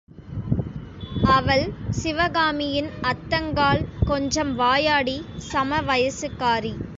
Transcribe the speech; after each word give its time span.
அவள் 1.27 1.65
சிவகாமியின் 1.89 2.89
அத்தங்காள் 3.01 3.85
கொஞ்சம் 4.05 4.55
வாயாடி 4.55 5.17
சம 5.51 5.81
வயசுக்காரி. 5.81 6.73